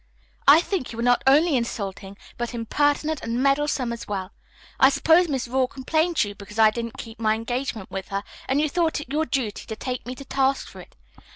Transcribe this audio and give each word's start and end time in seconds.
"I 0.47 0.61
think 0.61 0.91
you 0.91 0.97
are 0.97 1.03
not 1.03 1.21
only 1.27 1.55
insulting, 1.55 2.17
but 2.35 2.55
impertinent 2.55 3.21
and 3.21 3.37
meddlesome 3.43 3.93
as 3.93 4.07
well. 4.07 4.31
I 4.79 4.89
suppose 4.89 5.29
Miss 5.29 5.47
Rawle 5.47 5.67
complained 5.67 6.17
to 6.17 6.29
you 6.29 6.33
because 6.33 6.57
I 6.57 6.71
didn't 6.71 6.97
keep 6.97 7.19
my 7.19 7.35
engagement 7.35 7.91
with 7.91 8.07
her 8.07 8.23
and 8.49 8.59
you 8.59 8.67
thought 8.67 8.99
it 8.99 9.11
your 9.13 9.27
duty 9.27 9.67
to 9.67 9.75
take 9.75 10.07
me 10.07 10.15
to 10.15 10.25
task 10.25 10.67
for 10.67 10.81
it. 10.81 10.95